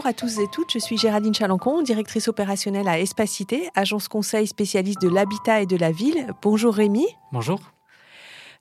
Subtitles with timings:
[0.00, 4.46] Bonjour à tous et toutes, je suis Géraldine Chalancon, directrice opérationnelle à Espacité, agence conseil
[4.46, 6.26] spécialiste de l'habitat et de la ville.
[6.40, 7.06] Bonjour Rémi.
[7.32, 7.60] Bonjour.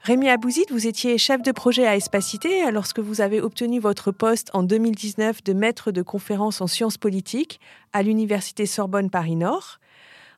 [0.01, 4.49] Rémi Abouzid, vous étiez chef de projet à Espacité lorsque vous avez obtenu votre poste
[4.51, 7.61] en 2019 de maître de conférence en sciences politiques
[7.93, 9.79] à l'Université Sorbonne Paris-Nord.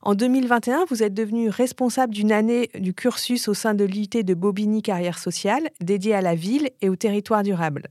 [0.03, 4.33] En 2021, vous êtes devenu responsable d'une année du cursus au sein de l'UT de
[4.35, 7.89] Bobigny Carrière Sociale, dédiée à la ville et au territoire durable.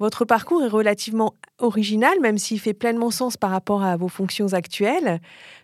[0.00, 4.54] Votre parcours est relativement original, même s'il fait pleinement sens par rapport à vos fonctions
[4.54, 5.20] actuelles,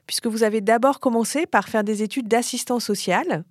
[0.06, 3.44] puisque vous avez d'abord commencé par faire des études d'assistance sociale.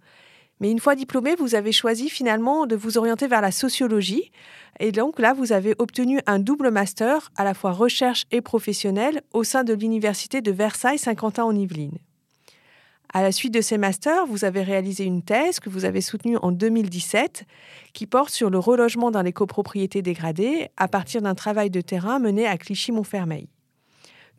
[0.59, 4.31] Mais une fois diplômé, vous avez choisi finalement de vous orienter vers la sociologie.
[4.79, 9.23] Et donc là, vous avez obtenu un double master, à la fois recherche et professionnel,
[9.33, 11.97] au sein de l'Université de Versailles-Saint-Quentin en Yvelines.
[13.15, 16.35] À la suite de ces masters, vous avez réalisé une thèse que vous avez soutenue
[16.41, 17.45] en 2017
[17.93, 22.19] qui porte sur le relogement dans les copropriétés dégradées à partir d'un travail de terrain
[22.19, 23.47] mené à Clichy-Montfermeil.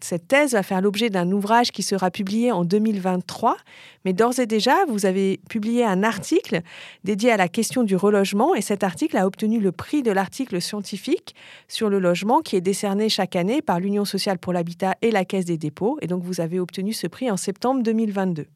[0.00, 3.56] Cette thèse va faire l'objet d'un ouvrage qui sera publié en 2023,
[4.05, 6.61] mais d'ores et déjà, vous avez publié un article
[7.03, 10.61] dédié à la question du relogement et cet article a obtenu le prix de l'article
[10.61, 11.34] scientifique
[11.67, 15.25] sur le logement qui est décerné chaque année par l'Union sociale pour l'habitat et la
[15.25, 18.47] Caisse des dépôts et donc vous avez obtenu ce prix en septembre 2022.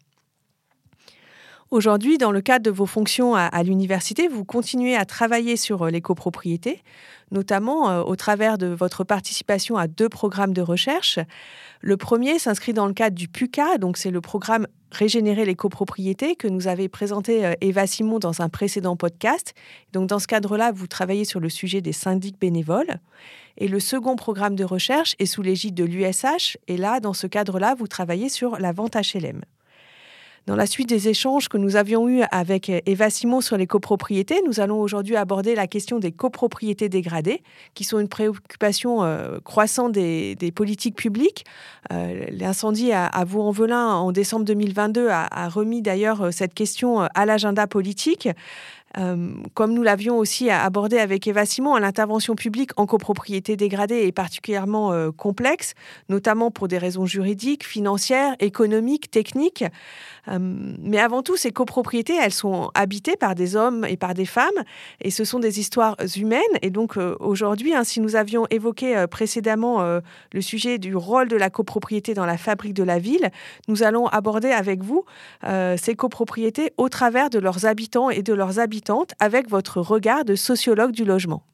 [1.70, 5.90] Aujourd'hui, dans le cadre de vos fonctions à, l'université, vous continuez à travailler sur euh,
[5.90, 6.82] les copropriétés,
[7.30, 11.20] notamment euh, au travers de votre participation à deux programmes de recherche.
[11.80, 16.34] Le premier s'inscrit dans le cadre du PUCA, donc c'est le programme Régénérer les copropriétés
[16.34, 19.54] que nous avait présenté euh, Eva Simon dans un précédent podcast.
[19.92, 22.98] Donc dans ce cadre-là, vous travaillez sur le sujet des syndics bénévoles.
[23.58, 26.58] Et le second programme de recherche est sous l'égide de l'USH.
[26.66, 29.42] Et là, dans ce cadre-là, vous travaillez sur la vente HLM.
[30.46, 34.41] Dans la suite des échanges que nous avions eus avec Eva Simon sur les copropriétés,
[34.47, 37.42] nous allons aujourd'hui aborder la question des copropriétés dégradées,
[37.75, 41.44] qui sont une préoccupation euh, croissante des, politiques publiques.
[41.92, 47.00] Euh, l'incendie à, à Vaux-en-Velin en décembre 2022 a, a remis d'ailleurs euh, cette question
[47.00, 48.28] à l'agenda politique.
[48.99, 54.12] Euh, comme nous l'avions aussi abordé avec Eva Simon, l'intervention publique en copropriété dégradée est
[54.12, 55.75] particulièrement euh, complexe,
[56.09, 59.65] notamment pour des raisons juridiques, financières, économiques, techniques.
[60.28, 64.25] Euh, mais avant tout, ces copropriétés, elles sont habitées par des hommes et par des
[64.25, 64.49] femmes,
[65.01, 66.41] et ce sont des histoires humaines.
[66.62, 69.83] Et donc aujourd'hui, hein, si nous avions évoqué précédemment
[70.33, 73.31] le sujet du rôle de la copropriété dans la fabrique de la ville,
[73.69, 75.05] nous allons aborder avec vous
[75.77, 78.79] ces copropriétés au travers de leurs habitants et de leurs habitants
[79.18, 81.44] avec votre regard de sociologue du logement.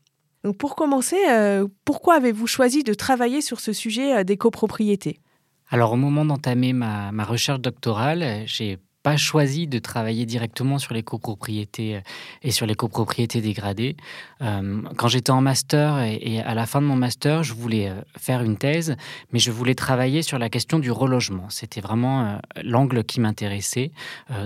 [0.58, 5.20] Pour commencer, euh, pourquoi avez-vous choisi de travailler sur ce sujet euh, des copropriétés?
[5.68, 10.92] Alors au moment d'entamer ma, ma, recherche doctorale, j'ai pas choisi de travailler directement sur
[10.92, 12.00] les copropriétés euh,
[12.42, 13.96] et sur les copropriétés dégradées.
[14.42, 18.00] Euh, quand j'étais en master et, à la fin de mon master, je voulais euh,
[18.18, 18.96] faire une thèse,
[19.30, 21.48] mais je voulais travailler sur la question du relogement.
[21.50, 23.92] C'était vraiment l'angle qui m'intéressait,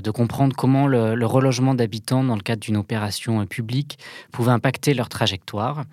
[0.07, 3.99] de comprendre comment le, le relogement d'habitants dans le cadre d'une opération publique
[4.31, 5.85] pouvait impacter leur trajectoire.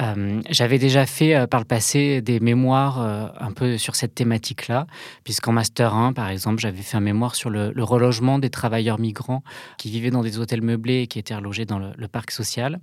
[0.00, 4.14] Euh, j'avais déjà fait euh, par le passé des mémoires euh, un peu sur cette
[4.14, 4.86] thématique-là,
[5.24, 9.42] puisqu'en Master 1, par exemple, j'avais fait un mémoire sur le, relogement des travailleurs migrants
[9.78, 12.78] qui vivaient dans des hôtels meublés et qui étaient relogés dans le, parc social.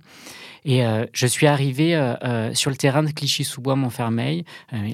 [0.64, 1.92] Et je suis arrivé
[2.52, 4.44] sur le terrain de Clichy-sous-Bois-Montfermeil,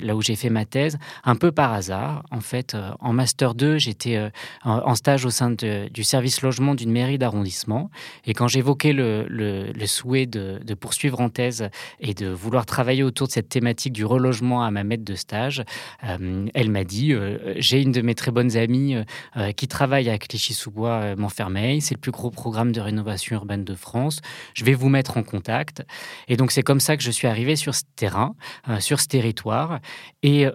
[0.02, 2.22] là où j'ai fait ma thèse, un peu par hasard.
[2.30, 4.30] En fait, en Master 2, j'étais
[4.62, 7.90] en stage au sein du service logement d'une mairie d'arrondissement.
[8.26, 11.68] Et quand j'évoquais le, souhait de, de poursuivre en thèse
[11.98, 15.62] et de vouloir travailler autour de cette thématique du relogement à ma maître de stage,
[16.04, 18.96] euh, elle m'a dit euh, J'ai une de mes très bonnes amies
[19.36, 21.80] euh, qui travaille à Clichy-sous-Bois, Montfermeil.
[21.80, 24.20] C'est le plus gros programme de rénovation urbaine de France.
[24.54, 25.82] Je vais vous mettre en contact.
[26.28, 28.34] Et donc, c'est comme ça que je suis arrivé sur ce terrain,
[28.78, 29.80] sur ce territoire.
[30.22, 30.46] Et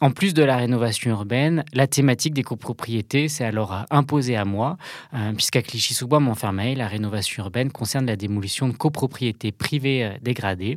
[0.00, 4.76] en plus de la rénovation urbaine, la thématique des copropriétés s'est alors imposée à moi,
[5.36, 10.76] puisqu'à Clichy-sous-Bois, Montfermeil, la rénovation urbaine concerne la démolition de copropriétés privées dégradées.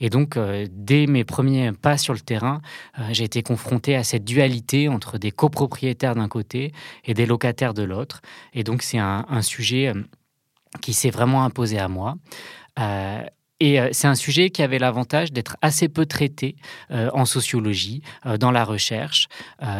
[0.00, 2.62] Et donc, euh, dès mes premiers pas sur le terrain,
[2.98, 6.72] euh, j'ai été confronté à cette dualité entre des copropriétaires d'un côté
[7.04, 8.22] et des locataires de l'autre.
[8.54, 10.02] Et donc, c'est un, sujet euh,
[10.80, 12.16] qui s'est vraiment imposé à moi.
[13.60, 16.56] Et euh, c'est un sujet qui avait l'avantage d'être assez peu traité
[16.90, 19.28] euh, en sociologie, euh, dans la recherche.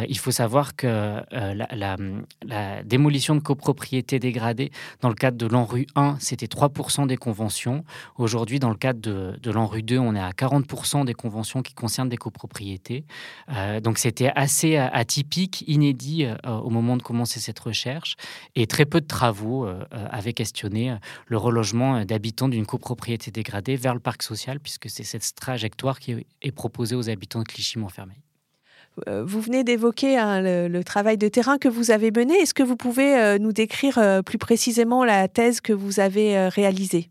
[0.08, 1.96] il faut savoir que la,
[2.84, 7.84] démolition de copropriétés dégradées dans le cadre de l'ANRU 1, c'était 3% des conventions.
[8.18, 11.72] Aujourd'hui, dans le cadre de, de l'ANRU 2, on est à 40% des conventions qui
[11.72, 13.04] concernent des copropriétés.
[13.82, 18.16] donc c'était assez atypique, inédit au moment de commencer cette recherche.
[18.54, 24.00] Et très peu de travaux avaient questionné le relogement d'habitants d'une copropriété dégradée vers le
[24.00, 28.22] parc social, puisque c'est cette trajectoire qui est proposée aux habitants de Clichy-Montfermeil.
[29.08, 32.34] Euh, vous venez d'évoquer hein, le, travail de terrain que vous avez mené.
[32.34, 36.48] Est-ce que vous pouvez euh, nous décrire euh, plus précisément la thèse que vous avez
[36.48, 37.10] réalisée?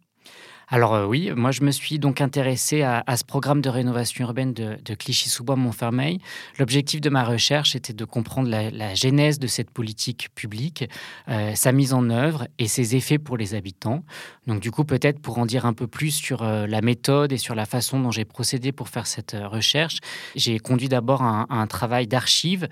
[0.72, 4.54] Alors euh, oui, moi je me suis donc intéressé à, ce programme de rénovation urbaine
[4.54, 6.20] de, Clichy-sous-Bois-Montfermeil.
[6.60, 10.88] L'objectif de ma recherche était de comprendre la, genèse de cette politique publique,
[11.28, 14.04] euh, sa mise en œuvre et ses effets pour les habitants.
[14.46, 17.38] Donc du coup peut-être pour en dire un peu plus sur euh, la méthode et
[17.38, 19.98] sur la façon dont j'ai procédé pour faire cette recherche,
[20.36, 22.68] j'ai conduit d'abord un, un, travail d'archives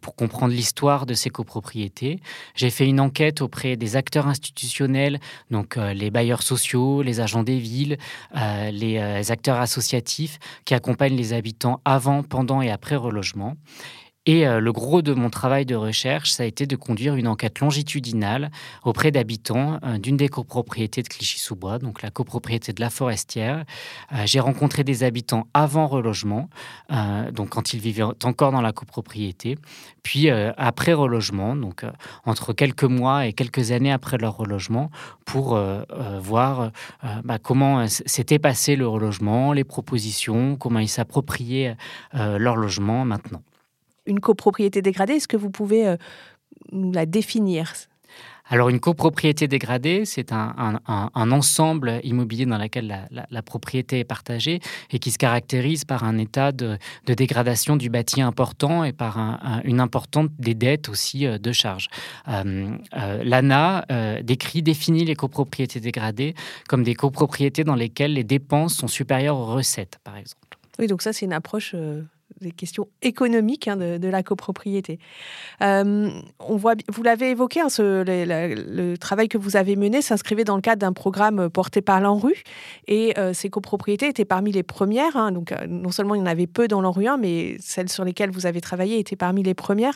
[0.00, 2.20] pour comprendre l'histoire de ces copropriétés.
[2.54, 5.20] J'ai fait une enquête auprès des acteurs institutionnels,
[5.50, 7.98] donc les bailleurs sociaux, les agents des villes,
[8.36, 13.56] euh, les euh, acteurs associatifs qui accompagnent les habitants avant, pendant et après relogement.
[14.26, 17.28] Et euh, le gros de mon travail de recherche, ça a été de conduire une
[17.28, 18.50] enquête longitudinale
[18.82, 23.64] auprès d'habitants euh, d'une des copropriétés de Clichy-sous-Bois, donc la copropriété de la Forestière.
[24.12, 26.48] Euh, j'ai rencontré des habitants avant relogement,
[27.32, 29.58] donc quand ils vivaient encore dans la copropriété,
[30.02, 31.84] puis après relogement, donc
[32.24, 34.90] entre quelques mois et quelques années après leur relogement,
[35.24, 35.58] pour
[36.20, 36.70] voir
[37.24, 41.76] bah, comment s'était passé le relogement, les propositions, comment ils s'appropriaient
[42.12, 43.42] leur logement maintenant
[44.06, 45.14] une copropriété dégradée.
[45.14, 45.96] Est-ce que vous pouvez euh,
[46.72, 47.72] nous la définir?
[48.46, 54.60] Alors une copropriété dégradée, c'est un, ensemble immobilier dans lequel la, propriété est partagée
[54.90, 59.18] et qui se caractérise par un état de, dégradation du bâti important et par
[59.64, 61.88] une importante des dettes aussi euh, de charges.
[62.28, 63.86] Euh, L'ANA
[64.22, 66.34] décrit, définit les copropriétés dégradées
[66.68, 70.58] comme des copropriétés dans lesquelles les dépenses sont supérieures aux recettes, par exemple.
[70.78, 71.74] Oui, donc ça c'est une approche
[72.40, 74.98] des questions économiques hein, de, la copropriété.
[75.62, 76.10] Euh,
[76.40, 80.62] on voit, vous l'avez évoqué, hein, le, travail que vous avez mené s'inscrivait dans le
[80.62, 82.42] cadre d'un programme porté par l'ANRU
[82.86, 85.16] et euh, ces copropriétés étaient parmi les premières.
[85.16, 85.32] Hein.
[85.32, 88.04] donc euh, non seulement il y en avait peu dans l'ANRU 1, mais celles sur
[88.04, 89.94] lesquelles vous avez travaillé étaient parmi les premières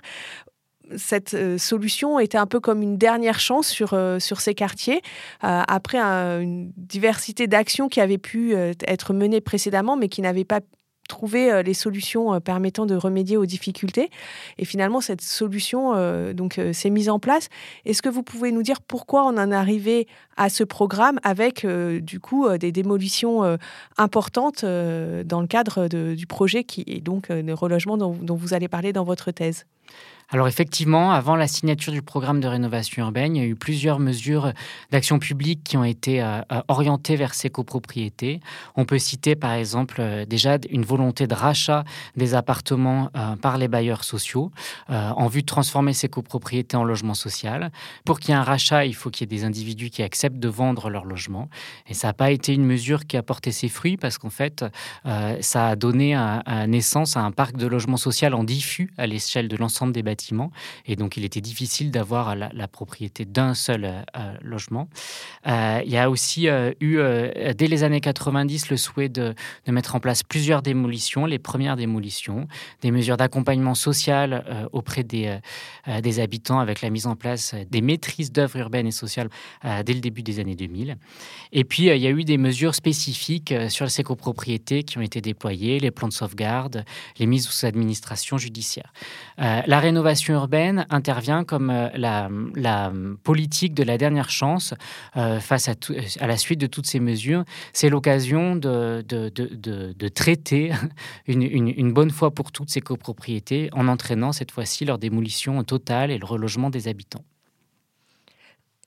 [0.97, 5.03] cette solution était un peu comme une dernière chance sur, sur ces quartiers,
[5.43, 10.61] après une diversité d'actions qui avaient pu être menées précédemment, mais qui n'avaient pas
[11.09, 14.11] trouver euh, les solutions euh, permettant de remédier aux difficultés.
[14.59, 17.49] Et finalement, cette solution euh, donc s'est mise en place.
[17.85, 20.07] Est-ce que vous pouvez nous dire pourquoi on en est arrivé
[20.37, 23.59] à ce programme avec du coup des démolitions
[23.97, 29.05] importantes dans le cadre du projet qui donc le relogement dont vous allez parler dans
[29.05, 29.65] votre thèse?
[30.31, 33.99] Alors effectivement, avant la signature du programme de rénovation urbaine, il y a eu plusieurs
[33.99, 34.53] mesures
[34.91, 38.41] d'action publique qui ont été euh, euh, orientées vers ces copropriétés.
[38.77, 41.85] On peut citer par exemple euh, déjà une volonté de rachat
[42.17, 43.11] des appartements
[43.41, 44.51] par les bailleurs sociaux
[44.89, 47.71] en vue de transformer ces copropriétés en logement social.
[48.05, 50.39] Pour qu'il y ait un rachat, il faut qu'il y ait des individus qui acceptent
[50.39, 51.49] de vendre leur logement.
[51.87, 54.65] Et ça n'a pas été une mesure qui a porté ses fruits parce qu'en fait,
[55.41, 56.19] ça a donné
[56.67, 60.18] naissance à un parc de logement social en diffus à l'échelle de l'ensemble des bâtiments
[60.87, 64.89] et donc, il était difficile d'avoir la, propriété d'un seul euh, euh, logement.
[65.47, 66.49] Euh, il y a aussi
[66.81, 66.99] eu,
[67.57, 69.35] dès les années 90, le souhait de,
[69.67, 72.49] mettre en place plusieurs démolitions, les premières démolitions,
[72.83, 75.39] des mesures d'accompagnement social auprès des,
[76.03, 79.29] des habitants avec la mise en place des maîtrises d'œuvres urbaines et sociales
[79.63, 80.97] dès le début des années 2000.
[81.53, 85.21] Et puis, il y a eu des mesures spécifiques sur ces copropriétés qui ont été
[85.21, 86.85] déployées, les plans de sauvegarde,
[87.19, 88.93] les mises sous administration judiciaire.
[89.39, 94.75] la rénovation urbaine intervient comme euh, la, politique de la dernière chance
[95.17, 97.45] euh, face à, la suite de toutes ces mesures.
[97.73, 100.73] C'est l'occasion de, de, traiter
[101.27, 106.11] une, une, bonne fois pour toutes ces copropriétés en entraînant cette fois-ci leur démolition totale
[106.11, 107.25] et le relogement des habitants.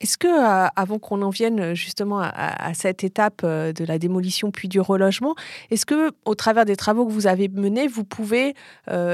[0.02, 3.98] Est-ce que, euh, avant qu'on en vienne euh, justement à, cette étape euh, de la
[3.98, 5.36] démolition puis du relogement,
[5.70, 8.54] est-ce que, au travers des travaux que vous avez menés, vous pouvez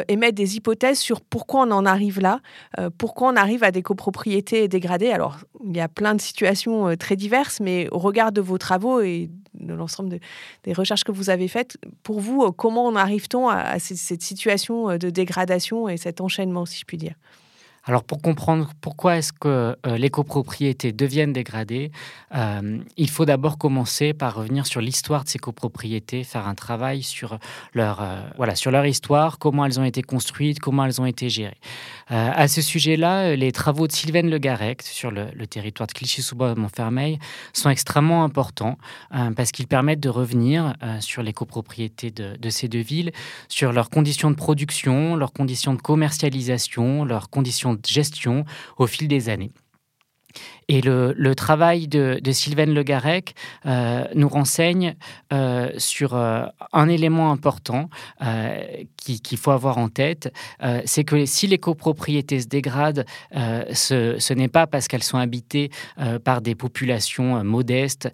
[0.09, 2.41] émettre des hypothèses sur pourquoi on en arrive là,
[2.97, 5.11] pourquoi on arrive à des copropriétés dégradées?
[5.11, 9.01] Alors, il y a plein de situations très diverses, mais au regard de vos travaux
[9.01, 10.19] et de l'ensemble
[10.65, 15.11] des recherches que vous avez faites, pour vous, comment en arrive-t-on à cette situation de
[15.11, 17.15] dégradation et cet enchaînement, si je puis dire?
[17.89, 21.91] Alors pour comprendre pourquoi est-ce que euh, les copropriétés deviennent dégradées,
[22.35, 27.03] euh, il faut d'abord commencer par revenir sur l'histoire de ces copropriétés, faire un travail
[27.03, 27.39] sur
[27.73, 31.31] leur, euh, voilà, sur leur histoire, comment elles ont été construites, comment elles ont été
[31.31, 31.57] gérées.
[32.11, 37.19] À ce sujet-là, les travaux de Sylvaine Le Garec sur le, territoire de Clichy-sous-Bois-Montfermeil
[37.53, 38.79] sont extrêmement importants
[39.37, 43.13] parce qu'ils permettent de revenir sur les copropriétés de, de ces deux villes,
[43.49, 48.45] sur leurs conditions de production, leurs conditions de commercialisation, leurs conditions gestion
[48.77, 49.53] au fil des années.
[50.71, 53.35] Et le, travail de, de Garec
[53.65, 54.97] euh, nous renseigne
[55.33, 56.45] euh, sur euh,
[56.75, 57.89] un élément important
[58.97, 60.33] qu'il faut avoir en tête,
[60.85, 65.71] c'est que si les copropriétés se dégradent, ce, n'est pas parce qu'elles sont habitées
[66.25, 68.11] par des populations modestes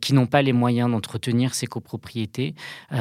[0.00, 2.54] qui n'ont pas les moyens d'entretenir ces copropriétés.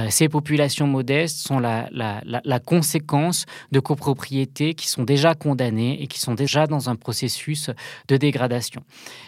[0.10, 6.34] ces populations modestes sont la, conséquence de copropriétés qui sont déjà condamnées et qui sont
[6.34, 7.70] déjà dans un processus
[8.10, 8.84] de dégradation.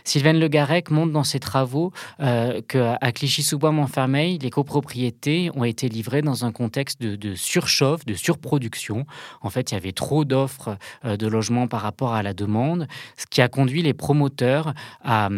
[0.10, 6.24] Sylvain Le Garec montre dans ses travaux euh, qu'à Clichy-sous-Bois-Montfermeil, les copropriétés ont été livrées
[6.24, 9.06] dans un contexte de, surchauffe, de surproduction.
[9.42, 12.88] En fait, il y avait trop d'offres euh, de logements par rapport à la demande,
[13.18, 14.74] ce qui a conduit les promoteurs
[15.04, 15.30] à,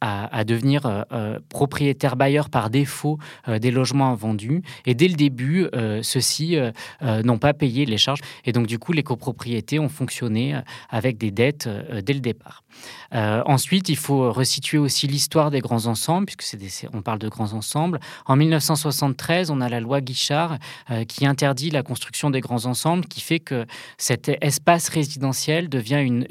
[0.00, 4.62] à, devenir euh, propriétaires bailleurs par défaut des logements vendus.
[4.86, 5.66] Et dès le début,
[6.02, 6.56] ceux-ci
[7.02, 8.20] n'ont pas payé les charges.
[8.44, 11.68] Et donc, du coup, les copropriétés ont fonctionné avec des dettes
[12.02, 12.62] dès le départ.
[13.12, 17.52] ensuite, il faut resituer aussi l'histoire des grands ensembles, puisque c'est on parle de grands
[17.52, 18.00] ensembles.
[18.26, 20.58] En 1973, on a la loi Guichard
[20.90, 23.66] euh, qui interdit la construction des grands ensembles, qui fait que
[23.98, 26.26] cet espace résidentiel devient une,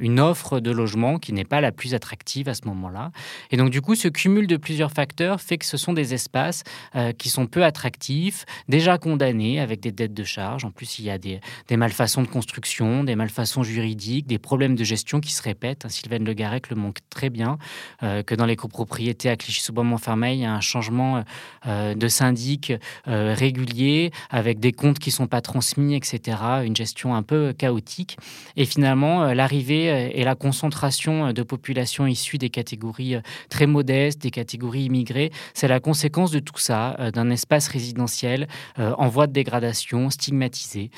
[0.00, 3.10] une offre de logement qui n'est pas la plus attractive à ce moment-là.
[3.50, 6.62] Et donc, du coup, ce cumul de plusieurs facteurs fait que ce sont des espaces
[6.94, 10.64] euh, qui sont peu attractifs, déjà condamnés avec des dettes de charge.
[10.64, 14.76] En plus, il y a des, des malfaçons de construction, des malfaçons juridiques, des problèmes
[14.76, 15.86] de gestion qui se répètent.
[15.88, 17.58] Sylvain Le Garec le montre très bien,
[18.02, 21.24] euh, que dans les copropriétés à Clichy-sous-Bois-Montfermeil, il y a un changement
[21.66, 22.72] euh, de syndic
[23.08, 27.52] euh, régulier, avec des comptes qui ne sont pas transmis, etc., une gestion un peu
[27.52, 28.16] chaotique.
[28.56, 33.16] Et finalement, l'arrivée et la concentration de populations issues des catégories
[33.48, 39.08] très modestes, des catégories immigrées, c'est la conséquence de tout ça, d'un espace résidentiel en
[39.08, 40.90] voie de dégradation, stigmatisé.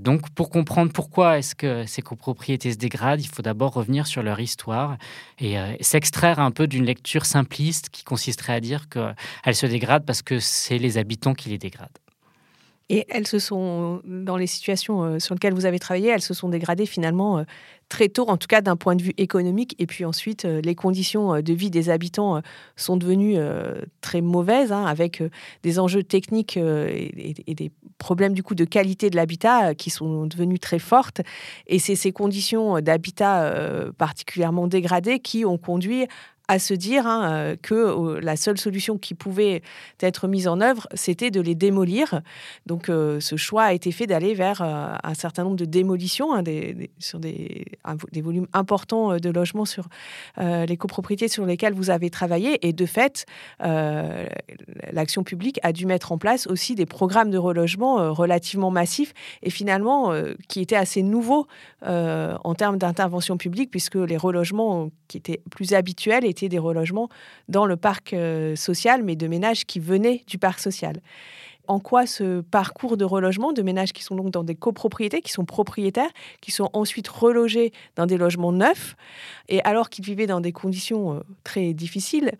[0.00, 4.22] donc, pour comprendre pourquoi est-ce que ces copropriétés se dégradent, il faut d'abord revenir sur
[4.22, 4.83] leur histoire
[5.38, 10.06] et euh, s'extraire un peu d'une lecture simpliste qui consisterait à dire qu'elles se dégradent
[10.06, 11.98] parce que c'est les habitants qui les dégradent.
[12.90, 16.34] Et elles se sont, dans les situations euh, sur lesquelles vous avez travaillé, elles se
[16.34, 17.44] sont dégradées finalement euh,
[17.88, 19.74] très tôt, en tout cas d'un point de vue économique.
[19.78, 22.40] Et puis ensuite, les conditions de vie des habitants
[22.76, 23.36] sont devenues
[24.00, 25.22] très mauvaises, hein, avec
[25.62, 30.60] des enjeux techniques et, des problèmes du coup de qualité de l'habitat qui sont devenus
[30.60, 31.20] très fortes.
[31.66, 33.52] Et c'est ces conditions d'habitat
[33.98, 36.06] particulièrement dégradées qui ont conduit
[36.48, 39.62] à se dire hein, euh, que euh, la seule solution qui pouvait
[40.00, 42.20] être mise en œuvre, c'était de les démolir.
[42.66, 46.42] Donc euh, ce choix a été fait d'aller vers un certain nombre de démolitions hein,
[46.98, 47.64] sur des,
[48.12, 49.88] des, volumes importants de logements sur
[50.38, 52.66] les copropriétés sur lesquelles vous avez travaillé.
[52.66, 53.26] Et de fait,
[53.60, 59.50] l'action publique a dû mettre en place aussi des programmes de relogement relativement massifs et
[59.50, 60.12] finalement
[60.48, 61.46] qui étaient assez nouveaux
[61.82, 67.08] en termes d'intervention publique, puisque les relogements qui étaient plus habituels des relogements
[67.48, 71.00] dans le parc euh, social, mais de ménages qui venaient du parc social.
[71.66, 75.32] En quoi ce parcours de relogement de ménages qui sont donc dans des copropriétés, qui
[75.32, 76.10] sont propriétaires,
[76.42, 78.96] qui sont ensuite relogés dans des logements neufs,
[79.48, 82.32] et alors qu'ils vivaient dans des conditions euh, très difficiles,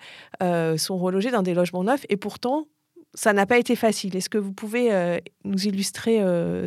[0.43, 2.67] euh, sont relogés dans des logements neufs, et pourtant,
[3.15, 4.15] ça n'a pas été facile.
[4.17, 4.91] Est-ce que vous pouvez
[5.45, 6.21] nous illustrer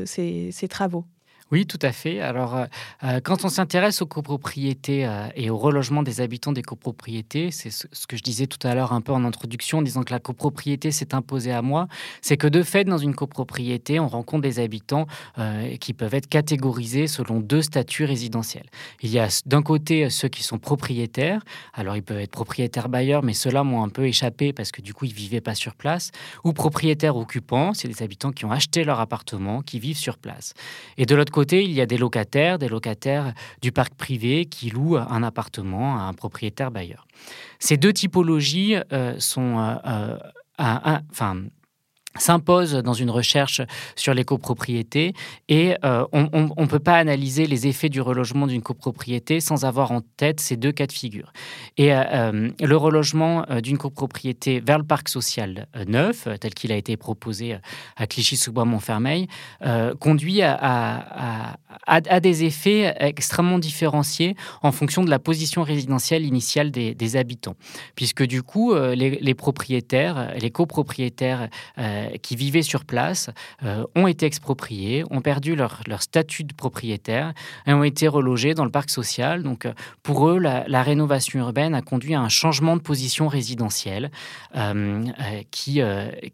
[0.05, 1.03] ces travaux?
[1.49, 2.19] Oui, tout à fait.
[2.19, 2.65] Alors, euh,
[3.03, 7.69] euh, quand on s'intéresse aux copropriétés euh, et au relogement des habitants des copropriétés, c'est
[7.69, 10.19] ce, que je disais tout à l'heure un peu en introduction, en disant que la
[10.19, 11.87] copropriété s'est imposée à moi,
[12.21, 15.07] c'est que de fait, dans une copropriété, on rencontre des habitants
[15.79, 18.65] qui peuvent être catégorisés selon deux statuts résidentiels.
[19.01, 23.23] Il y a d'un côté ceux qui sont propriétaires, alors ils peuvent être propriétaires bailleurs,
[23.23, 26.11] mais ceux-là m'ont un peu échappé parce que du coup, ils vivaient pas sur place,
[26.43, 30.53] ou propriétaires occupants, c'est des habitants qui ont acheté leur appartement, qui vivent sur place.
[30.97, 34.97] Et de l'autre il y a des locataires, des locataires du parc privé qui louent
[34.97, 37.07] un appartement à un propriétaire bailleur.
[37.59, 40.17] Ces deux typologies euh, sont, euh,
[40.59, 41.43] euh, enfin,
[42.19, 43.61] s'impose dans une recherche
[43.95, 45.13] sur les copropriétés
[45.49, 49.91] et euh, on ne peut pas analyser les effets du relogement d'une copropriété sans avoir
[49.91, 51.31] en tête ces deux cas de figure.
[51.77, 56.75] Et euh, euh, le relogement d'une copropriété vers le parc social neuf, tel qu'il a
[56.75, 57.57] été proposé
[57.95, 59.27] à Clichy-sous-Bois-Montfermeil,
[59.99, 67.15] conduit à, à, des effets extrêmement différenciés en fonction de la position résidentielle initiale des,
[67.15, 67.55] habitants.
[67.95, 71.49] Puisque du coup, les, les propriétaires, les copropriétaires
[72.21, 73.29] qui vivaient sur place
[73.95, 77.33] ont été expropriés, ont perdu leur, leur, statut de propriétaire
[77.65, 79.43] et ont été relogés dans le parc social.
[79.43, 79.67] Donc
[80.03, 84.11] pour eux, la, rénovation urbaine a conduit à un changement de position résidentielle
[85.51, 85.81] qui,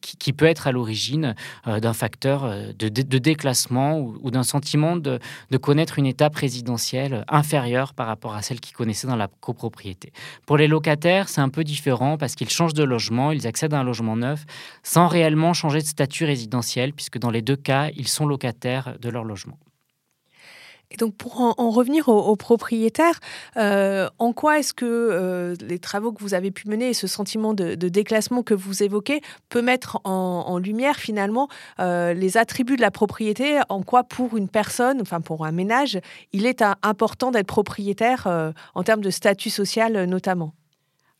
[0.01, 5.19] qui, peut être à l'origine d'un facteur de, déclassement ou, ou d'un sentiment de,
[5.51, 10.11] de connaître une étape résidentielle inférieure par rapport à celle qu'ils connaissaient dans la copropriété.
[10.45, 13.79] Pour les locataires, c'est un peu différent parce qu'ils changent de logement, ils accèdent à
[13.79, 14.45] un logement neuf
[14.83, 19.09] sans réellement changer de statut résidentiel, puisque dans les deux cas, ils sont locataires de
[19.09, 19.57] leur logement.
[20.97, 23.19] Donc pour en, revenir aux, propriétaires,
[23.57, 27.07] euh, en quoi est-ce que euh, les travaux que vous avez pu mener et ce
[27.07, 31.47] sentiment de, déclassement que vous évoquez peut mettre en, lumière finalement
[31.79, 33.59] euh, les attributs de la propriété?
[33.69, 35.99] En quoi pour une personne, enfin pour un ménage,
[36.31, 40.53] il est important d'être propriétaire en termes de statut social notamment?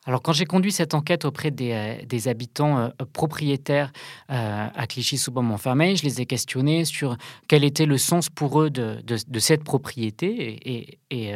[0.06, 3.92] Alors, quand j'ai conduit cette enquête auprès des, euh, habitants euh, propriétaires
[4.30, 7.16] euh, à Clichy-sous-Bois-Montfermeil, je les ai questionnés sur
[7.48, 9.00] quel était le sens pour eux de,
[9.40, 11.36] cette propriété et,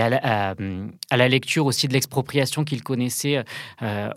[0.00, 0.54] à,
[1.16, 3.44] la, lecture aussi de l'expropriation qu'ils connaissaient,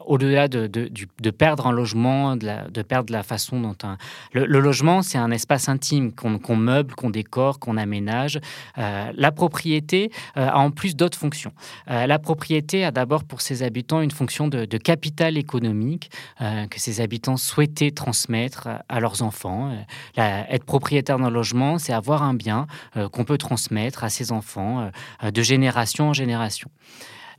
[0.06, 3.98] au-delà de, de, perdre un logement, de, perdre la façon dont un.
[4.34, 8.40] Le, logement, c'est un espace intime qu'on meuble, qu'on décore, qu'on aménage.
[8.78, 11.54] la propriété a en plus d'autres fonctions.
[11.88, 17.02] la propriété a d'abord pour ses habitants une fonction de, capital économique euh, que ces
[17.02, 19.76] habitants souhaitaient transmettre à leurs enfants.
[20.18, 24.32] Euh, être propriétaire d'un logement, c'est avoir un bien euh, qu'on peut transmettre à ses
[24.32, 24.90] enfants
[25.24, 26.70] de génération en génération.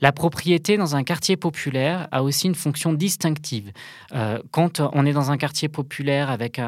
[0.02, 3.70] La propriété dans un quartier populaire a aussi une fonction distinctive.
[4.12, 6.60] Euh, quand on est dans un quartier populaire avec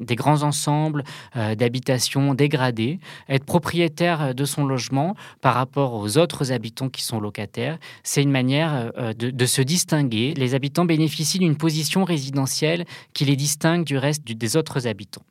[0.00, 1.04] des grands ensembles
[1.36, 2.98] euh, d'habitations dégradées,
[3.28, 8.32] être propriétaire de son logement par rapport aux autres habitants qui sont locataires, c'est une
[8.32, 10.34] manière euh, de, se distinguer.
[10.34, 12.84] Les habitants bénéficient d'une position résidentielle
[13.14, 15.22] qui les distingue du reste des autres habitants.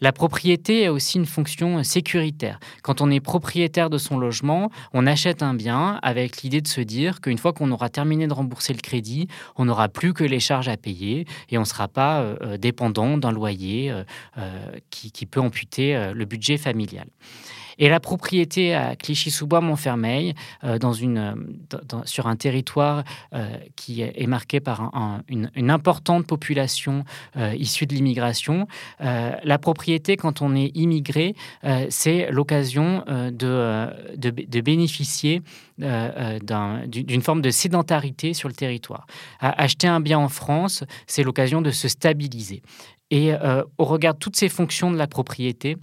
[0.00, 2.58] La propriété a aussi une fonction sécuritaire.
[2.82, 6.80] Quand on est propriétaire de son logement, on achète un bien avec l'idée de se
[6.80, 10.40] dire qu'une fois qu'on aura terminé de rembourser le crédit, on n'aura plus que les
[10.40, 14.04] charges à payer et on ne sera pas euh, euh, dépendant d'un loyer euh,
[14.90, 17.06] qui, peut amputer le budget familial.
[17.80, 20.34] Et la propriété à Clichy-sous-Bois-Montfermeil,
[20.64, 21.18] euh, dans une,
[21.74, 24.92] euh, sur un territoire euh, qui est marqué par
[25.28, 27.04] une, importante population
[27.54, 28.66] issue de l'immigration,
[28.98, 31.34] la propriété, quand on est immigré,
[31.88, 35.42] c'est l'occasion de, de, bénéficier
[35.78, 39.06] d'une forme de sédentarité sur le territoire.
[39.38, 42.62] acheter un bien en France, c'est l'occasion de se stabiliser.
[43.10, 43.32] Et
[43.78, 45.76] au regard de toutes ces fonctions de la propriété,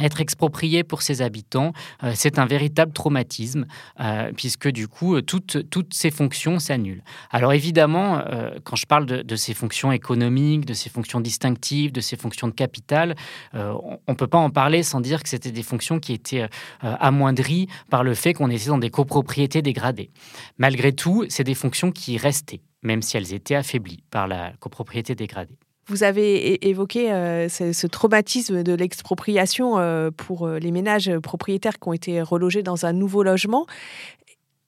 [0.00, 3.66] être exproprié pour ses habitants, euh, c'est un véritable traumatisme,
[4.00, 7.02] euh, puisque du coup, euh, toutes, toutes ces fonctions s'annulent.
[7.30, 8.22] Alors évidemment,
[8.64, 12.52] quand je parle de, ces fonctions économiques, de ces fonctions distinctives, de ces fonctions de
[12.52, 13.14] capital,
[13.54, 16.48] on ne peut pas en parler sans dire que c'était des fonctions qui étaient
[16.80, 20.10] amoindries par le fait qu'on était dans des copropriétés dégradées.
[20.58, 25.14] Malgré tout, c'est des fonctions qui restaient, même si elles étaient affaiblies par la copropriété
[25.14, 25.58] dégradée.
[25.88, 31.88] Vous avez évoqué euh, ce, traumatisme de l'expropriation euh, pour euh, les ménages propriétaires qui
[31.88, 33.66] ont été relogés dans un nouveau logement.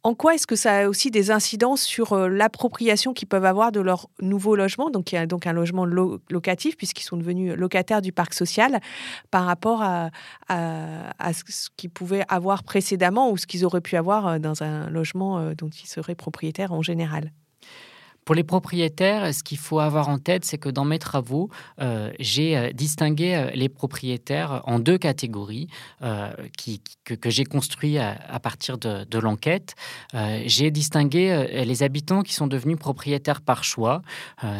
[0.02, 3.80] En quoi est-ce que ça a aussi des incidences sur l'appropriation qu'ils peuvent avoir de
[3.80, 8.80] leur nouveau logement, donc, donc un logement locatif, puisqu'ils sont devenus locataires du parc social,
[9.30, 10.10] par rapport à
[11.32, 15.70] ce qu'ils pouvaient avoir précédemment ou ce qu'ils auraient pu avoir dans un logement dont
[15.70, 17.32] ils seraient propriétaires en général?
[18.24, 22.10] Pour les propriétaires, ce qu'il faut avoir en tête, c'est que dans mes travaux, euh,
[22.18, 25.68] j'ai euh, distingué euh, les propriétaires en deux catégories
[26.00, 29.74] que, j'ai construit à, partir de, l'enquête.
[30.46, 34.02] j'ai distingué les habitants qui sont devenus propriétaires par choix,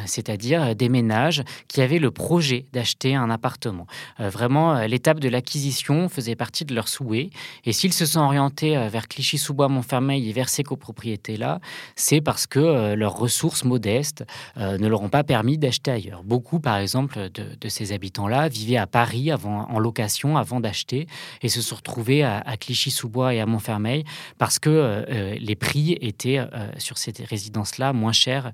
[0.07, 3.87] c'est-à-dire des ménages qui avaient le projet d'acheter un appartement.
[4.18, 7.31] vraiment, l'étape de l'acquisition faisait partie de leur souhait.
[7.64, 11.61] Et s'ils se sont orientés vers Clichy-sous-Bois-Montfermeil et vers ces copropriétés-là,
[11.96, 14.25] c'est parce que leurs ressources modestes
[14.57, 16.25] euh, ne leur ont pas permis d'acheter ailleurs.
[16.25, 21.07] Beaucoup, par exemple, de, ces habitants-là vivaient à Paris en location avant d'acheter
[21.43, 24.05] et se sont retrouvés à, Clichy-sous-Bois et à Montfermeil
[24.38, 26.40] parce que euh, euh, les prix étaient
[26.79, 28.51] sur ces résidences-là moins chers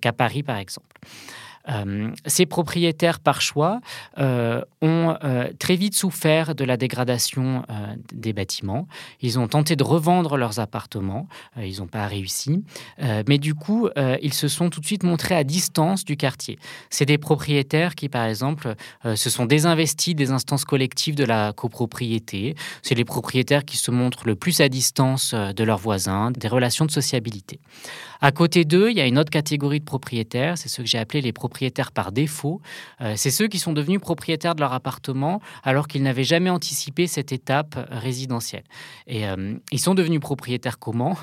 [0.00, 0.96] qu'à Paris, par exemple.
[1.68, 3.80] Euh, ces propriétaires, par choix,
[4.18, 7.64] euh, ont euh, très vite souffert de la dégradation
[8.12, 8.86] des bâtiments.
[9.20, 11.28] Ils ont tenté de revendre leurs appartements.
[11.56, 12.64] ils n'ont pas réussi.
[13.28, 13.88] mais du coup,
[14.22, 16.58] ils se sont tout de suite montrés à distance du quartier.
[16.90, 18.74] C'est des propriétaires qui, par exemple,
[19.04, 22.54] se sont désinvestis des instances collectives de la copropriété.
[22.82, 26.86] C'est les propriétaires qui se montrent le plus à distance de leurs voisins, des relations
[26.86, 27.60] de sociabilité.
[28.20, 30.98] À côté d'eux, il y a une autre catégorie de propriétaires, c'est ceux que j'ai
[30.98, 31.55] appelés les propriétaires
[31.94, 32.60] par défaut.
[33.00, 37.06] Euh, c'est ceux qui sont devenus propriétaires de leur appartement alors qu'ils n'avaient jamais anticipé
[37.06, 38.64] cette étape résidentielle.
[39.06, 41.16] Et euh, ils sont devenus propriétaires comment?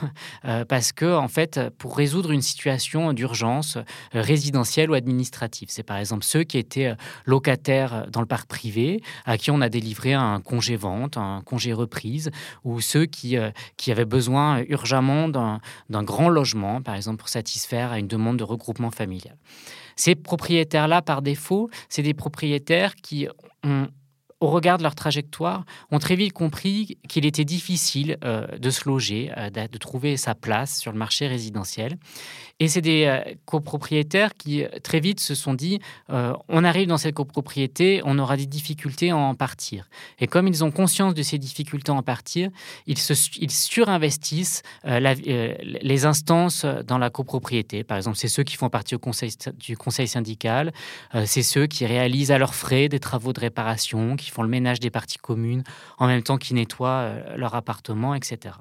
[0.46, 3.78] Euh, Parce que, en fait, pour résoudre une situation d'urgence
[4.14, 6.94] résidentielle ou administrative, c'est par exemple ceux qui étaient
[7.26, 11.72] locataires dans le parc privé, à qui on a délivré un congé vente, un congé
[11.74, 12.30] reprise,
[12.64, 13.38] ou ceux qui,
[13.78, 18.44] qui avaient besoin urgemment d'un grand logement par exemple pour satisfaire à une demande de
[18.44, 19.38] regroupement familial.
[19.96, 23.28] Ces propriétaires-là, par défaut, c'est des propriétaires qui
[23.64, 23.88] ont
[24.44, 29.32] au regard leur trajectoire, ont très vite compris qu'il était difficile euh, de se loger,
[29.38, 31.98] euh, de trouver sa place sur le marché résidentiel.
[32.60, 35.80] Et c'est des euh, copropriétaires qui très vite se sont dit
[36.10, 39.88] on arrive dans cette copropriété, on aura des difficultés à en partir.
[40.20, 42.50] Et comme ils ont conscience de ces difficultés à en partir,
[42.86, 47.84] ils, se, ils surinvestissent les instances dans la copropriété.
[47.84, 48.96] Par exemple, c'est ceux qui font partie
[49.58, 50.74] du conseil syndical,
[51.26, 54.80] c'est ceux qui réalisent à leurs frais des travaux de réparation, qui font le ménage
[54.80, 55.64] des parties communes
[55.98, 58.56] en même temps qu'ils nettoient euh, leur appartement, etc.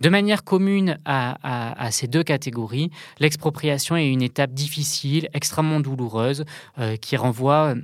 [0.00, 6.46] De manière commune à, ces deux catégories, l'expropriation est une étape difficile, extrêmement douloureuse,
[6.78, 7.74] euh, qui renvoie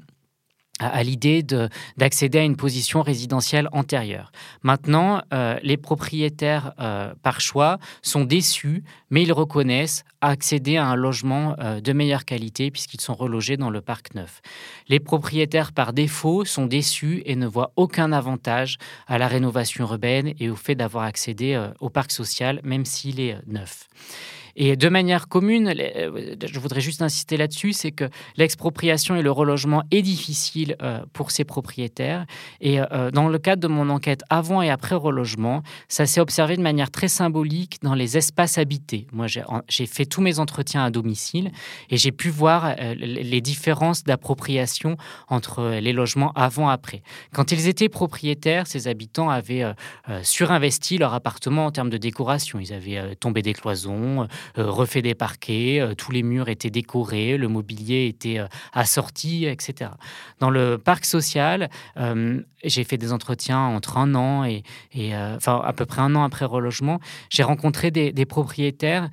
[0.78, 1.42] à, l'idée
[1.96, 4.30] d'accéder à une position résidentielle antérieure.
[4.62, 10.96] Maintenant, euh, les propriétaires, euh, par choix, sont déçus, mais ils reconnaissent accéder à un
[10.96, 14.40] logement euh, de meilleure qualité puisqu'ils sont relogés dans le parc neuf.
[14.88, 20.34] Les propriétaires, par défaut, sont déçus et ne voient aucun avantage à la rénovation urbaine
[20.38, 23.88] et au fait d'avoir accédé au parc social, même s'il est neuf.
[24.56, 29.30] Et de manière commune, euh, je voudrais juste insister là-dessus, c'est que l'expropriation et le
[29.30, 32.24] relogement est difficile euh, pour ces propriétaires.
[32.62, 36.56] Et euh, dans le cadre de mon enquête avant et après relogement, ça s'est observé
[36.56, 39.06] de manière très symbolique dans les espaces habités.
[39.12, 39.26] Moi,
[39.68, 41.52] j'ai fait tous mes entretiens à domicile
[41.90, 44.96] et j'ai pu voir les différences d'appropriation
[45.28, 47.02] entre les logements avant et après.
[47.34, 49.64] Quand ils étaient propriétaires, ces habitants avaient
[50.22, 52.58] surinvesti leur appartement en termes de décoration.
[52.58, 57.48] Ils avaient tombé des cloisons, refait des parquets, euh, tous les murs étaient décorés, le
[57.48, 59.90] mobilier était euh, assorti, etc.
[60.40, 61.68] Dans le parc social,
[62.64, 64.62] j'ai fait des entretiens entre un an et,
[65.36, 67.00] enfin à peu près un an après relogement.
[67.30, 69.08] J'ai rencontré des, propriétaires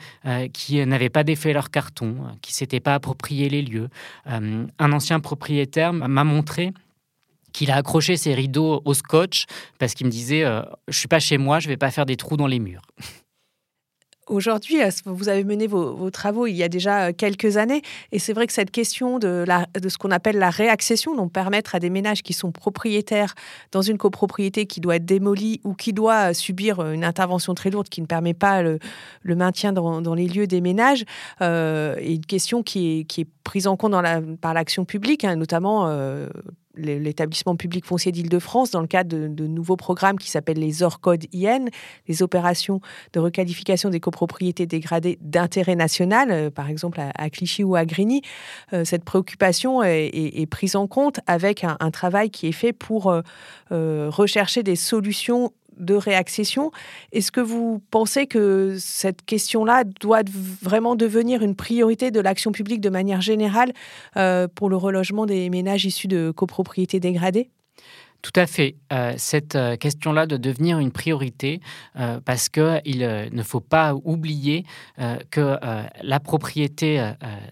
[0.53, 3.89] qui n'avaient pas défait leur carton, qui s'étaient pas approprié les lieux.
[4.25, 6.73] un ancien propriétaire m'a montré
[7.53, 9.45] qu'il a accroché ses rideaux au scotch
[9.79, 10.43] parce qu'il me disait
[10.87, 12.81] je suis pas chez moi, je vais pas faire des trous dans les murs.
[14.27, 17.81] Aujourd'hui, euh, vous avez mené vos, travaux il y a déjà euh, quelques années,
[18.11, 19.45] et c'est vrai que cette question de,
[19.87, 23.35] ce qu'on appelle la réaccession, donc permettre à des ménages qui sont propriétaires
[23.71, 27.69] dans une copropriété qui doit être démolie ou qui doit euh, subir une intervention très
[27.69, 28.79] lourde qui ne permet pas le,
[29.25, 31.03] maintien dans, les lieux des ménages,
[31.41, 33.93] est une question qui est, prise en compte
[34.39, 35.87] par l'action publique, hein, notamment
[36.75, 41.65] l'établissement public foncier d'Île-de-France dans le cadre de, nouveaux programmes qui s'appellent les ORCODE IN,
[42.07, 42.81] les opérations
[43.13, 48.21] de requalification des copropriétés dégradées d'intérêt national, euh, par exemple à, Clichy ou à Grigny.
[48.73, 54.09] Euh, cette préoccupation est, prise en compte avec un, travail qui est fait pour euh,
[54.09, 56.71] rechercher des solutions de réaccession.
[57.11, 60.23] Est-ce que vous pensez que cette question-là doit
[60.61, 63.73] vraiment devenir une priorité de l'action publique de manière générale
[64.17, 67.49] euh, pour le relogement des ménages issus de copropriétés dégradées?
[68.23, 68.77] Tout à fait.
[68.93, 71.59] Euh, cette euh, question-là de devenir une priorité
[71.99, 74.65] euh, parce qu'il ne faut pas oublier
[75.29, 75.57] que
[76.01, 77.11] la propriété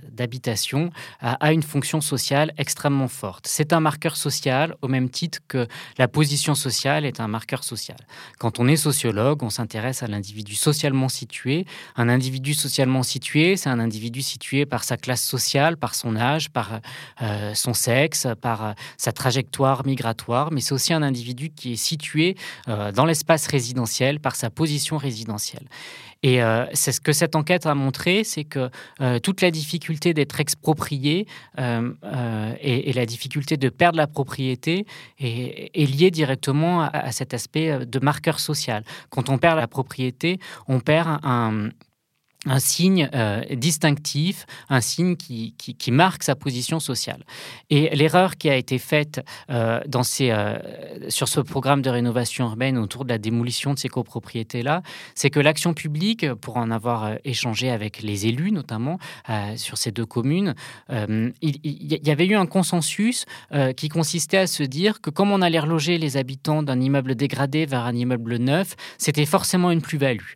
[0.09, 3.47] d'habitation a une fonction sociale extrêmement forte.
[3.47, 7.97] C'est un marqueur social au même titre que la position sociale est un marqueur social.
[8.39, 11.65] Quand on est sociologue, on s'intéresse à l'individu socialement situé.
[11.97, 16.49] Un individu socialement situé, c'est un individu situé par sa classe sociale, par son âge,
[16.49, 16.79] par
[17.53, 22.35] son sexe, par sa trajectoire migratoire, c'est aussi un individu qui est situé
[22.67, 25.67] euh, dans l'espace résidentiel par sa position résidentielle.
[26.23, 28.69] Et euh, c'est ce que cette enquête a montré, c'est que
[29.01, 31.25] euh, toute la difficulté d'être exproprié
[31.57, 34.85] et, la difficulté de perdre la propriété
[35.19, 38.83] est, liée directement à, cet aspect de marqueur social.
[39.09, 41.69] Quand on perd la propriété, on perd un un
[42.59, 45.53] signe euh, distinctif, un signe qui,
[45.91, 47.23] marque sa position sociale.
[47.69, 49.81] Et l'erreur qui a été faite euh,
[50.21, 50.57] euh,
[51.09, 54.81] sur ce programme de rénovation urbaine autour de la démolition de ces copropriétés-là,
[55.13, 58.97] c'est que l'action publique, pour en avoir échangé avec les élus notamment
[59.55, 60.55] sur ces deux communes,
[60.89, 63.25] il, il, y avait eu un consensus
[63.75, 67.65] qui consistait à se dire que comme on allait reloger les habitants d'un immeuble dégradé
[67.65, 70.33] vers un immeuble neuf, c'était forcément une plus-value.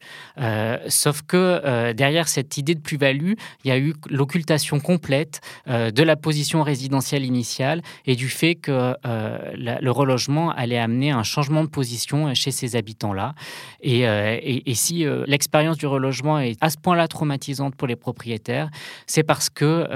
[0.87, 6.15] sauf que derrière cette idée de plus-value, il y a eu l'occultation complète de la
[6.15, 12.33] position résidentielle initiale et du fait que le relogement allait amener un changement de position
[12.33, 13.33] chez ces habitants-là.
[13.81, 18.69] Et, et, si l'expérience du relogement est à ce point-là traumatisante pour les propriétaires,
[19.07, 19.87] c'est parce que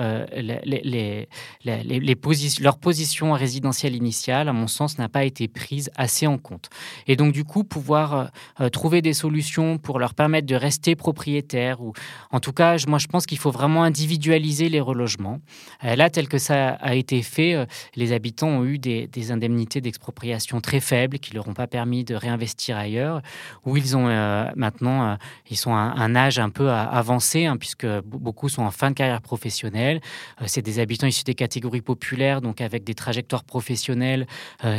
[2.61, 6.69] leur position résidentielle initiale, à mon sens, n'a pas été prise assez en compte.
[7.07, 11.81] Et donc, du coup, pouvoir euh, trouver des solutions pour leur permettre de rester propriétaires,
[11.81, 11.88] ou
[12.31, 15.39] en tout cas, moi, je pense qu'il faut vraiment individualiser les relogements.
[15.83, 19.81] Euh, là, tel que ça a été fait, euh, les habitants ont eu des, indemnités
[19.81, 23.21] d'expropriation très faibles qui leur ont pas permis de réinvestir ailleurs,
[23.65, 24.07] où ils ont
[24.55, 25.17] maintenant,
[25.49, 28.95] ils sont à un âge un peu avancé, hein, puisque beaucoup sont en fin de
[28.95, 30.01] carrière professionnelle.
[30.45, 34.25] C'est des habitants issus des catégories populaires, donc avec des trajectoires professionnelles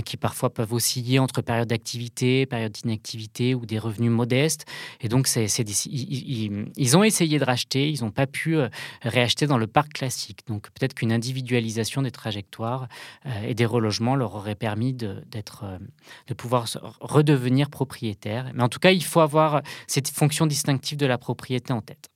[0.05, 4.67] qui parfois peuvent osciller entre périodes d'activité, périodes d'inactivité ou des revenus modestes.
[5.01, 8.69] Et donc, ils, ont essayé de racheter, ils n'ont pas pu euh,
[9.03, 10.41] réacheter dans le parc classique.
[10.47, 12.89] Donc, peut-être qu'une individualisation des trajectoires
[13.27, 15.79] euh, et des relogements leur aurait permis de, d'être, euh,
[16.27, 16.67] de pouvoir
[17.01, 18.51] redevenir propriétaire.
[18.55, 22.10] Mais en tout cas, il faut avoir cette fonction distinctive de la propriété en tête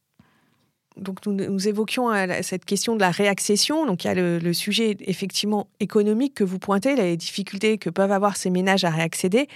[0.97, 3.87] donc nous, évoquions euh, cette question de la réaccession.
[3.87, 8.13] Donc il y a le, sujet effectivement économique que vous pointez, les difficultés que peuvent
[8.13, 9.49] avoir ces ménages à réaccéder.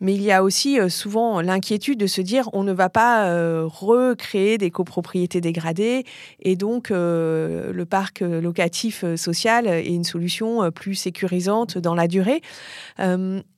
[0.00, 3.26] Mais il y a aussi euh, souvent l'inquiétude de se dire on ne va pas
[3.26, 6.04] euh, recréer des copropriétés dégradées
[6.40, 12.42] et donc le parc locatif social est une solution plus sécurisante dans la durée.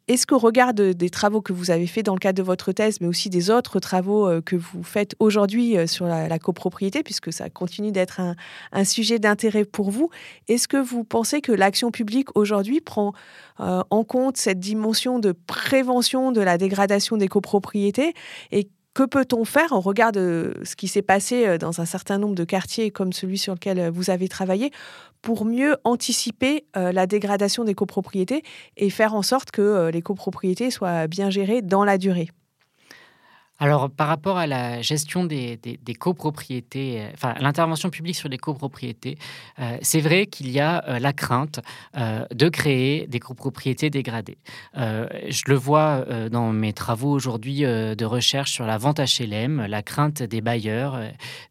[0.09, 3.03] Est-ce qu'au regard des travaux que vous avez faits dans le cadre de votre thèse,
[3.03, 7.31] mais aussi des autres travaux euh, que vous faites aujourd'hui euh, sur la, copropriété, puisque
[7.31, 8.21] ça continue d'être
[8.73, 10.09] un, sujet d'intérêt pour vous,
[10.49, 13.13] est-ce que vous pensez que l'action publique aujourd'hui prend
[13.61, 18.15] euh, en compte cette dimension de prévention de la dégradation des copropriétés
[18.51, 18.69] et
[18.99, 22.43] que peut-on faire au regard de ce qui s'est passé dans un certain nombre de
[22.43, 24.73] quartiers comme celui sur lequel vous avez travaillé
[25.23, 28.43] pour mieux anticiper euh, la dégradation des copropriétés
[28.77, 32.29] et faire en sorte que euh, les copropriétés soient bien gérées dans la durée?
[33.59, 35.59] Alors, par rapport à la gestion des,
[35.99, 39.19] copropriétés, euh, enfin, l'intervention publique sur les copropriétés,
[39.83, 41.61] c'est vrai qu'il y a la crainte
[41.95, 44.39] de créer des copropriétés dégradées.
[44.75, 50.23] je le vois dans mes travaux aujourd'hui de recherche sur la vente HLM, la crainte
[50.23, 51.01] des bailleurs,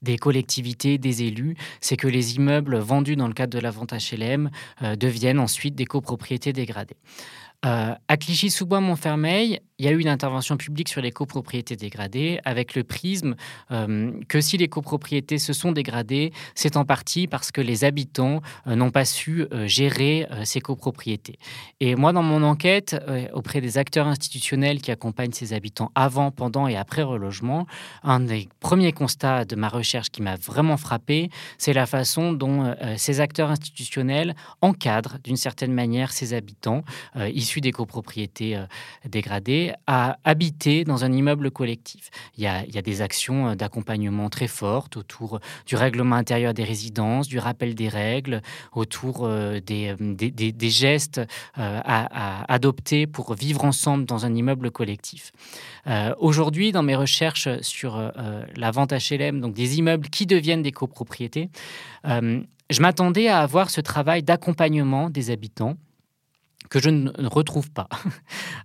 [0.02, 3.94] des collectivités, des élus, c'est que les immeubles vendus dans le cadre de la vente
[3.94, 4.50] HLM
[4.96, 6.98] deviennent ensuite des copropriétés dégradées.
[7.64, 12.84] À Clichy-sous-Bois-Montfermeil, il y a eu une intervention publique sur les copropriétés dégradées avec le
[12.84, 13.36] prisme
[13.72, 18.42] euh, que si les copropriétés se sont dégradées, c'est en partie parce que les habitants
[18.66, 21.38] euh, n'ont pas su euh, gérer ces copropriétés.
[21.80, 22.96] Et moi, dans mon enquête,
[23.34, 27.68] auprès des acteurs institutionnels qui accompagnent ces habitants avant, pendant et après relogement,
[28.04, 32.76] un des premiers constats de ma recherche qui m'a vraiment frappé, c'est la façon dont
[32.98, 36.84] ces acteurs institutionnels encadrent d'une certaine manière ces habitants
[37.48, 38.60] issus des copropriétés
[39.06, 42.10] dégradées à habiter dans un immeuble collectif.
[42.38, 47.28] Il y a, des actions euh, d'accompagnement très fortes autour du règlement intérieur des résidences,
[47.28, 48.42] du rappel des règles,
[48.74, 49.96] autour euh, des,
[50.70, 55.32] gestes euh, à, adopter pour vivre ensemble dans un immeuble collectif.
[56.20, 58.12] Aujourd'hui, dans mes recherches sur
[58.56, 61.50] la vente HLM, donc des immeubles qui deviennent des copropriétés,
[62.04, 65.78] je m'attendais à avoir ce travail d'accompagnement des habitants
[66.70, 67.88] que je ne retrouve pas.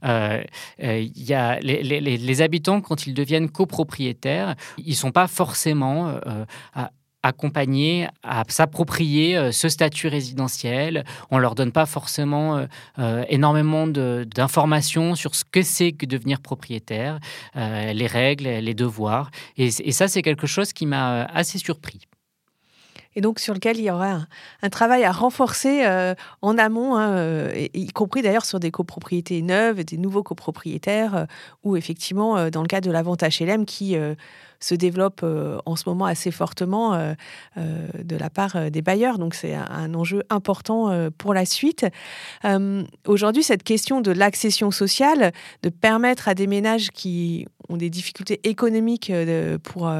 [0.04, 0.42] Euh,
[0.82, 6.44] euh, y a les, habitants, quand ils deviennent copropriétaires, ils ne sont pas forcément euh,
[7.22, 11.04] accompagnés à s'approprier ce statut résidentiel.
[11.30, 12.66] On ne leur donne pas forcément
[13.28, 17.20] énormément d'informations sur ce que c'est que devenir propriétaire,
[17.54, 19.30] les règles, les devoirs.
[19.56, 22.00] et ça, c'est quelque chose qui m'a assez surpris
[23.14, 24.20] et donc sur lequel il y aura
[24.62, 29.42] un, travail à renforcer euh, en amont, hein, euh, y, compris d'ailleurs sur des copropriétés
[29.42, 31.24] neuves, des nouveaux copropriétaires, euh,
[31.64, 33.96] ou effectivement dans le cadre de la vente HLM qui
[34.62, 37.14] se développe euh, en ce moment assez fortement euh,
[37.58, 39.18] euh, de la part des bailleurs.
[39.18, 41.84] Donc c'est un, enjeu important pour la suite.
[43.06, 48.40] Aujourd'hui, cette question de l'accession sociale, de permettre à des ménages qui ont des difficultés
[48.44, 49.12] économiques
[49.62, 49.92] pour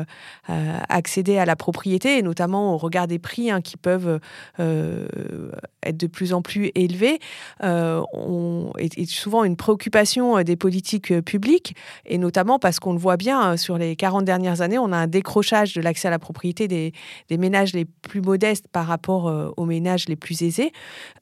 [0.89, 4.21] accéder à la propriété, et notamment au regard des prix hein, qui peuvent
[4.59, 7.19] être de plus en plus élevés,
[7.61, 11.75] est, souvent une préoccupation des politiques publiques,
[12.07, 15.07] et notamment parce qu'on le voit bien sur les 40 dernières années, on a un
[15.07, 16.93] décrochage de l'accès à la propriété des,
[17.31, 20.73] ménages les plus modestes par rapport aux ménages les plus aisés.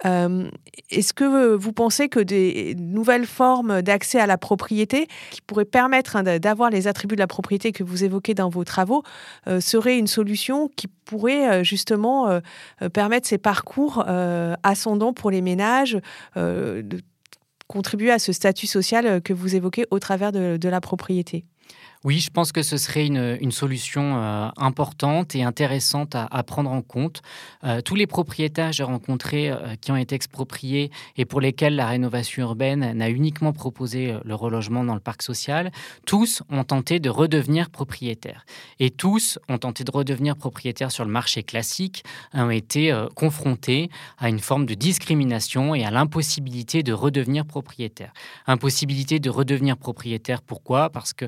[0.05, 6.17] Est-ce que vous pensez que des nouvelles formes d'accès à la propriété qui pourraient permettre
[6.17, 9.03] hein, d'avoir les attributs de la propriété que vous évoquez dans vos travaux
[9.61, 12.41] seraient une solution qui pourrait justement
[12.93, 14.05] permettre ces parcours
[14.63, 15.99] ascendants pour les ménages,
[16.37, 17.01] de
[17.71, 21.45] contribuer à ce statut social que vous évoquez au travers de la propriété?
[22.03, 26.81] Oui, je pense que ce serait une, solution euh, importante et intéressante à, prendre en
[26.81, 27.21] compte.
[27.63, 31.77] Euh, tous les propriétaires que j'ai rencontrés euh, qui ont été expropriés et pour lesquels
[31.77, 35.71] la rénovation urbaine n'a uniquement proposé le relogement dans le parc social,
[36.07, 38.47] tous ont tenté de redevenir propriétaires.
[38.79, 44.31] Et tous ont tenté de redevenir propriétaires sur le marché classique, ont été confrontés à
[44.31, 48.15] une forme de discrimination et à l'impossibilité de redevenir propriétaire.
[48.47, 50.89] Impossibilité de redevenir propriétaire, pourquoi?
[50.89, 51.27] Parce que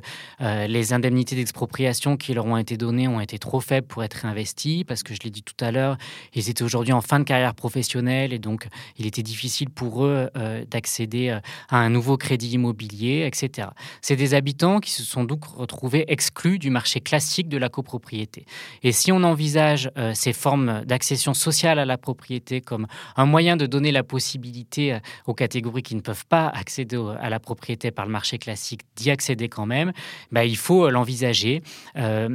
[0.63, 4.15] euh, les indemnités d'expropriation qui leur ont été données ont été trop faibles pour être
[4.15, 5.97] réinvesties, parce que je l'ai dit tout à l'heure,
[6.35, 10.31] ils étaient aujourd'hui en fin de carrière professionnelle et donc il était difficile pour eux
[10.37, 13.69] euh, d'accéder euh, à un nouveau crédit immobilier, etc.
[14.01, 18.47] C'est des habitants qui se sont donc retrouvés exclus du marché classique de la copropriété.
[18.83, 23.67] Et si on envisage ces formes d'accession sociale à la propriété comme un moyen de
[23.67, 28.13] donner la possibilité aux catégories qui ne peuvent pas accéder à la propriété par le
[28.13, 29.93] marché classique d'y accéder quand même,
[30.31, 31.63] ben, il faut euh, l'envisager.
[31.97, 32.29] Euh,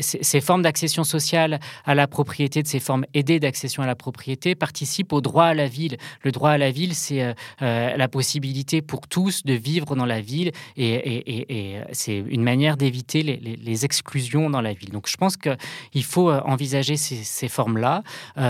[0.00, 4.54] ces formes d'accession sociale à la propriété, de ces formes aidées d'accession à la propriété,
[4.54, 5.96] participent au droit à la ville.
[6.22, 10.20] Le droit à la ville, c'est euh, la possibilité pour tous de vivre dans la
[10.20, 14.90] ville et, c'est une manière d'éviter les, exclusions dans la ville.
[14.90, 18.02] Donc je pense qu'il faut envisager ces, formes-là.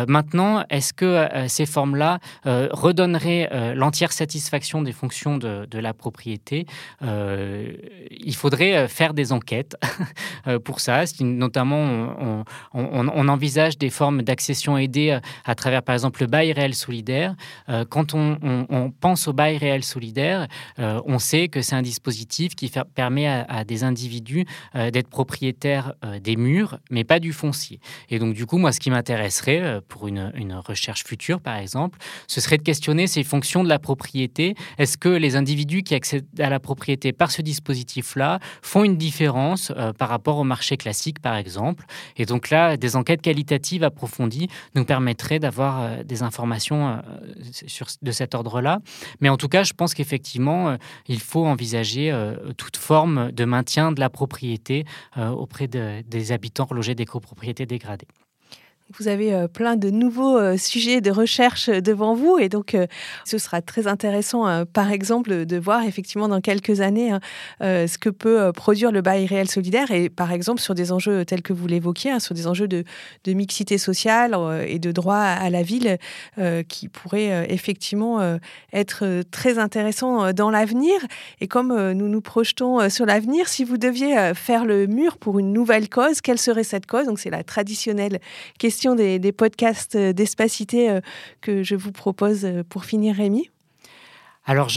[0.08, 6.66] maintenant, est-ce que ces formes-là redonneraient l'entière satisfaction des fonctions de, de la propriété?
[7.02, 9.76] Il faudrait faire des enquêtes
[10.46, 11.04] euh, pour ça.
[11.20, 16.74] Notamment, on, envisage des formes d'accession aidée euh, à travers, par exemple, le bail réel
[16.74, 17.34] solidaire.
[17.68, 20.46] Euh, quand on, pense au bail réel solidaire,
[20.78, 26.78] on sait que c'est un dispositif qui permet à, des individus d'être propriétaires des murs,
[26.90, 27.80] mais pas du foncier.
[28.10, 31.98] Et donc, du coup, moi, ce qui m'intéresserait pour une, une recherche future, par exemple,
[32.26, 34.54] ce serait de questionner ces fonctions de la propriété.
[34.78, 39.72] Est-ce que les individus qui accèdent à la propriété par ce dispositif-là font une différence
[39.76, 41.84] euh, par rapport au marché classique, par exemple.
[42.16, 47.00] Et donc là, des enquêtes qualitatives approfondies nous permettraient d'avoir euh, des informations euh,
[47.66, 48.80] sur, de cet ordre-là.
[49.20, 50.76] Mais en tout cas, je pense qu'effectivement,
[51.08, 52.12] il faut envisager
[52.56, 54.84] toute forme de maintien de la propriété
[55.16, 58.08] auprès des habitants relogés des copropriétés dégradées.
[58.94, 62.76] Vous avez euh, plein de nouveaux euh, sujets de recherche euh, devant vous et donc
[63.24, 67.20] ce sera très intéressant, par exemple, de voir effectivement dans quelques années hein,
[67.60, 71.42] ce que peut produire le bail réel solidaire et par exemple sur des enjeux tels
[71.42, 72.84] que vous l'évoquiez, hein, sur des enjeux de,
[73.26, 75.98] mixité sociale et de droit à la ville
[76.68, 78.38] qui pourraient effectivement
[78.72, 80.94] être très intéressants dans l'avenir.
[81.40, 85.52] Et comme nous nous projetons sur l'avenir, si vous deviez faire le mur pour une
[85.52, 87.06] nouvelle cause, quelle serait cette cause?
[87.06, 88.20] Donc c'est la traditionnelle
[88.58, 91.00] question des, podcasts euh, d'espacité euh,
[91.40, 93.50] que je vous propose euh, pour finir, Rémi
[94.48, 94.70] alors,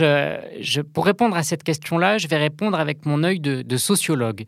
[0.96, 4.46] pour répondre à cette question-là, je vais répondre avec mon œil de, sociologue.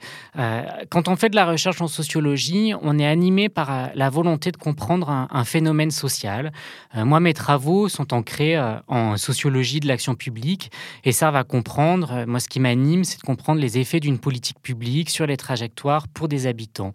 [0.89, 4.57] quand on fait de la recherche en sociologie, on est animé par la volonté de
[4.57, 6.51] comprendre un, phénomène social.
[6.95, 10.71] moi, mes travaux sont ancrés en sociologie de l'action publique
[11.03, 14.59] et ça va comprendre, moi, ce qui m'anime, c'est de comprendre les effets d'une politique
[14.59, 16.93] publique sur les trajectoires pour des habitants.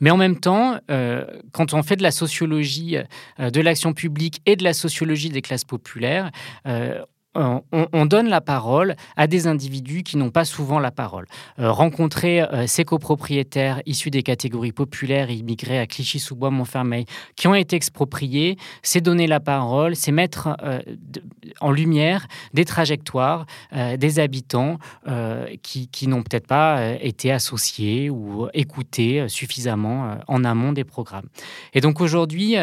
[0.00, 2.96] Mais en même temps, euh, quand on fait de la sociologie
[3.38, 6.30] euh, de l'action publique et de la sociologie des classes populaires,
[6.66, 7.04] euh,
[7.34, 11.26] on, donne la parole à des individus qui n'ont pas souvent la parole.
[11.58, 17.04] Euh, rencontrer euh, ces copropriétaires issus des catégories populaires et immigrés à Clichy-sous-Bois, Montfermeil,
[17.36, 20.80] qui ont été expropriés, c'est donner la parole, c'est mettre euh,
[21.60, 23.46] en lumière des trajectoires
[23.98, 24.78] des habitants
[25.62, 31.26] qui, qui n'ont peut-être pas été associés ou écoutés suffisamment en amont des programmes.
[31.74, 32.56] Et donc aujourd'hui,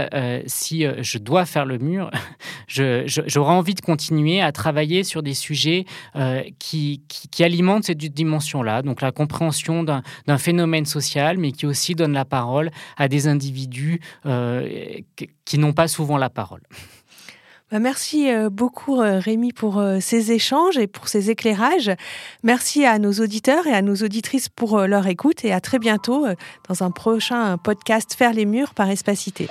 [0.45, 2.11] si je dois faire le mur,
[2.67, 8.81] j'aurais envie de continuer à travailler sur des sujets euh, qui, qui, alimentent cette dimension-là,
[8.81, 14.01] donc la compréhension d'un phénomène social, mais qui aussi donne la parole à des individus
[14.25, 14.67] euh,
[15.45, 16.61] qui n'ont pas souvent la parole.
[17.71, 21.91] Bah, merci euh, beaucoup Rémi pour ces échanges et pour ces éclairages.
[22.43, 26.25] Merci à nos auditeurs et à nos auditrices pour leur écoute et à très bientôt
[26.67, 29.47] dans un prochain podcast Faire les murs par Espacité.